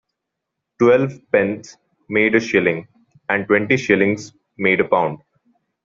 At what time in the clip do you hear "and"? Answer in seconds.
3.29-3.45